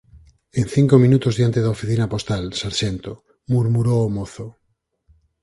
—En 0.59 0.65
cinco 0.75 0.95
minutos 1.05 1.33
diante 1.39 1.59
da 1.61 1.73
oficina 1.77 2.11
postal, 2.13 2.43
sarxento 2.61 3.11
—murmurou 3.49 3.99
o 4.07 4.09
mozo—. 4.17 4.47